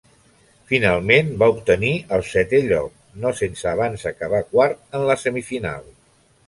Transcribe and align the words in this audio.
Finalment, 0.69 1.29
va 1.43 1.49
obtenir 1.57 1.91
el 2.17 2.25
setè 2.31 2.63
lloc, 2.71 2.97
no 3.27 3.35
sense 3.43 3.71
abans 3.77 4.09
acabar 4.15 4.45
quart 4.53 5.01
en 5.01 5.11
la 5.13 5.23
semifinal. 5.29 5.91